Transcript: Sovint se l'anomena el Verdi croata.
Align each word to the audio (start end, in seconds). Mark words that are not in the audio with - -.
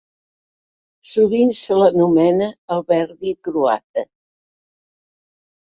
Sovint 1.09 1.53
se 1.59 1.77
l'anomena 1.81 2.49
el 2.77 2.83
Verdi 2.93 3.35
croata. 3.49 4.09